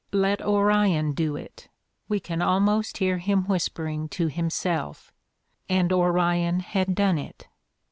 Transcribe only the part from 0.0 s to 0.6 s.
Let